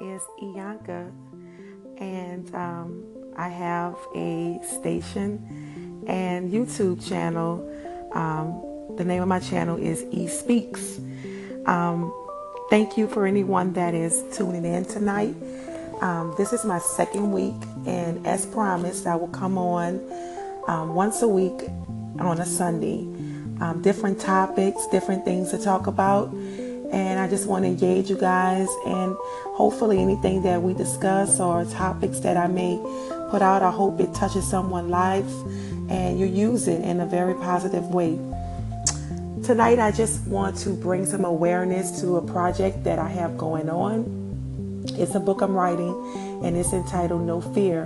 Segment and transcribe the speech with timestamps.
[0.00, 1.12] is Iyanka,
[1.98, 3.04] and um,
[3.36, 7.60] I have a station and YouTube channel.
[8.14, 10.98] Um, the name of my channel is E Speaks.
[11.66, 12.10] Um,
[12.70, 15.34] thank you for anyone that is tuning in tonight.
[16.00, 20.00] Um, this is my second week, and as promised, I will come on
[20.68, 21.68] um, once a week
[22.18, 23.00] on a Sunday.
[23.60, 26.34] Um, different topics, different things to talk about
[26.92, 31.64] and I just want to engage you guys and hopefully anything that we discuss or
[31.64, 32.78] topics that I may
[33.30, 35.30] put out, I hope it touches someone's life
[35.88, 38.18] and you use it in a very positive way.
[39.44, 43.68] Tonight, I just want to bring some awareness to a project that I have going
[43.68, 44.84] on.
[44.98, 45.94] It's a book I'm writing
[46.42, 47.84] and it's entitled No Fear.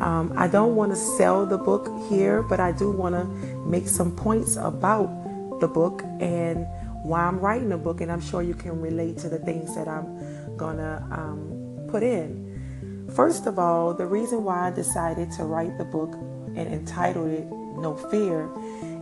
[0.00, 3.24] Um, I don't want to sell the book here, but I do want to
[3.66, 6.66] make some points about the book and
[7.02, 9.88] why I'm writing a book, and I'm sure you can relate to the things that
[9.88, 13.08] I'm gonna um, put in.
[13.14, 16.14] First of all, the reason why I decided to write the book
[16.56, 17.46] and entitled it
[17.78, 18.48] No Fear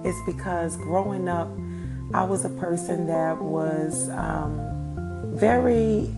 [0.04, 1.48] is because growing up,
[2.14, 6.10] I was a person that was um, very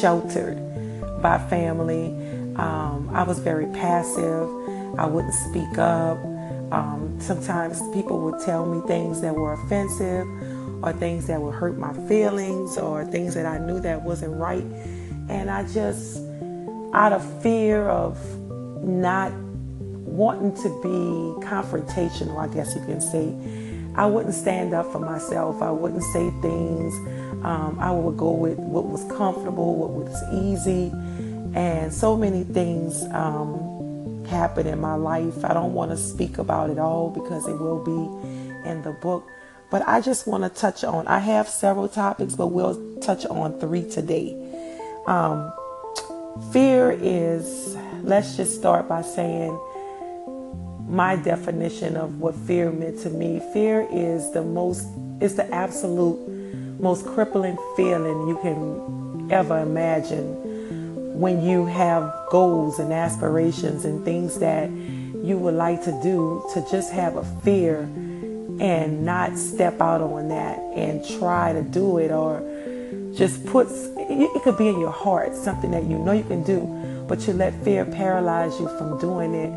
[0.00, 0.58] sheltered
[1.22, 2.06] by family.
[2.56, 4.48] Um, I was very passive.
[4.98, 6.18] I wouldn't speak up.
[6.72, 10.26] Um, sometimes people would tell me things that were offensive
[10.84, 14.64] or things that would hurt my feelings or things that I knew that wasn't right.
[15.30, 16.18] And I just,
[16.92, 18.18] out of fear of
[18.84, 23.34] not wanting to be confrontational, I guess you can say,
[23.96, 25.62] I wouldn't stand up for myself.
[25.62, 26.94] I wouldn't say things.
[27.44, 30.92] Um, I would go with what was comfortable, what was easy.
[31.54, 35.44] And so many things um, happened in my life.
[35.46, 39.26] I don't want to speak about it all because it will be in the book.
[39.70, 43.58] But I just want to touch on, I have several topics, but we'll touch on
[43.58, 44.34] three today.
[45.06, 45.52] Um,
[46.52, 49.58] fear is, let's just start by saying
[50.88, 53.40] my definition of what fear meant to me.
[53.52, 54.86] Fear is the most,
[55.20, 56.18] it's the absolute
[56.80, 60.54] most crippling feeling you can ever imagine
[61.18, 66.66] when you have goals and aspirations and things that you would like to do to
[66.70, 67.88] just have a fear
[68.60, 72.40] and not step out on that and try to do it or
[73.14, 76.60] just put it could be in your heart something that you know you can do
[77.06, 79.50] but you let fear paralyze you from doing it.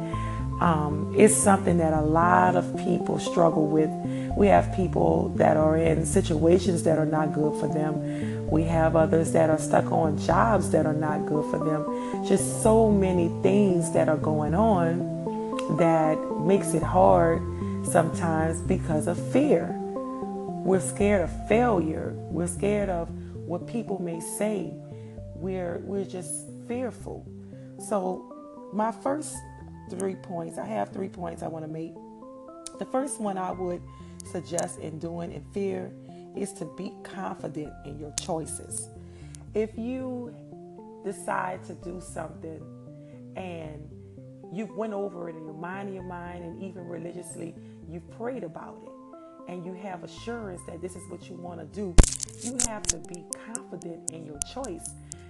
[0.62, 3.90] Um, it's something that a lot of people struggle with.
[4.36, 8.50] We have people that are in situations that are not good for them.
[8.50, 12.26] We have others that are stuck on jobs that are not good for them.
[12.28, 17.42] Just so many things that are going on that makes it hard
[17.92, 19.74] sometimes because of fear.
[20.66, 22.14] We're scared of failure.
[22.16, 24.74] We're scared of what people may say.
[25.36, 27.26] We're we're just fearful.
[27.88, 28.34] So
[28.74, 29.36] my first
[29.90, 31.94] three points, I have three points I want to make.
[32.80, 33.82] The first one I would
[34.32, 35.92] suggest in doing in fear
[36.36, 38.90] is to be confident in your choices.
[39.54, 40.36] If you
[41.06, 42.62] decide to do something
[43.36, 43.90] and
[44.58, 47.54] you went over it in your mind, in your mind, and even religiously,
[47.88, 51.66] you've prayed about it, and you have assurance that this is what you want to
[51.68, 51.96] do,
[52.42, 53.24] you have to be
[53.54, 54.90] confident in your choice.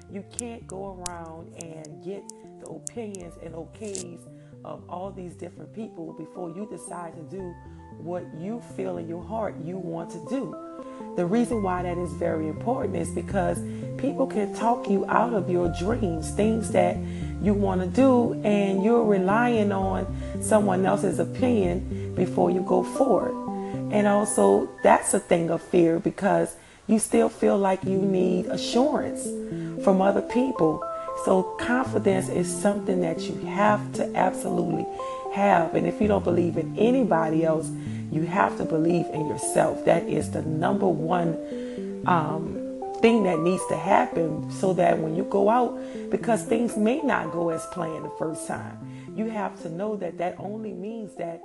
[0.09, 2.23] You can't go around and get
[2.61, 4.21] the opinions and okays
[4.63, 7.53] of all these different people before you decide to do
[7.97, 10.55] what you feel in your heart you want to do.
[11.15, 13.59] The reason why that is very important is because
[13.97, 16.95] people can talk you out of your dreams, things that
[17.41, 23.33] you want to do, and you're relying on someone else's opinion before you go forward.
[23.91, 26.55] And also, that's a thing of fear because
[26.87, 29.23] you still feel like you need assurance
[29.83, 30.83] from other people.
[31.25, 34.85] So, confidence is something that you have to absolutely
[35.33, 35.75] have.
[35.75, 37.69] And if you don't believe in anybody else,
[38.11, 39.83] you have to believe in yourself.
[39.85, 41.37] That is the number one
[42.07, 42.66] um,
[43.01, 45.79] thing that needs to happen so that when you go out,
[46.09, 48.77] because things may not go as planned the first time,
[49.15, 51.43] you have to know that that only means that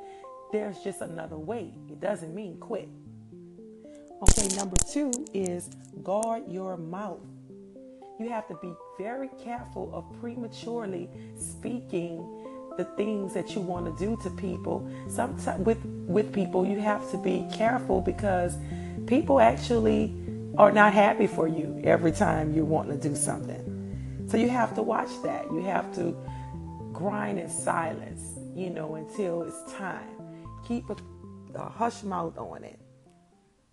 [0.52, 1.72] there's just another way.
[1.88, 2.88] It doesn't mean quit.
[4.22, 5.70] Okay, number two is
[6.02, 7.20] guard your mouth.
[8.20, 12.24] You have to be very careful of prematurely speaking
[12.76, 14.88] the things that you want to do to people.
[15.08, 18.56] Sometimes with with people, you have to be careful because
[19.06, 20.14] people actually
[20.58, 24.26] are not happy for you every time you want to do something.
[24.28, 25.44] So you have to watch that.
[25.46, 26.16] You have to
[26.92, 30.08] grind in silence, you know, until it's time.
[30.66, 30.96] Keep a,
[31.54, 32.78] a hush mouth on it.